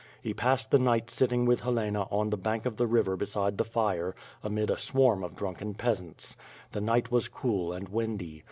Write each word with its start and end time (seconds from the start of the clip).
He 0.23 0.33
passed 0.33 0.71
the 0.71 0.79
night 0.79 1.11
sitting 1.11 1.45
with 1.45 1.59
Helena 1.59 2.07
on 2.09 2.31
the 2.31 2.35
bank 2.35 2.65
of 2.65 2.75
the 2.75 2.87
river 2.87 3.15
hei=ide 3.15 3.57
the 3.59 3.63
fire, 3.63 4.15
amid 4.43 4.71
a 4.71 4.77
swarm 4.79 5.23
of 5.23 5.35
drunken 5.35 5.75
peasants. 5.75 6.35
The 6.71 6.81
night 6.81 7.11
was 7.11 7.29
cool 7.29 7.71
and 7.71 7.87
windy. 7.87 8.39